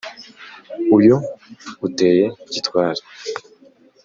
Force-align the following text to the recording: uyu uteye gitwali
uyu 0.97 1.15
uteye 1.87 2.25
gitwali 2.53 3.01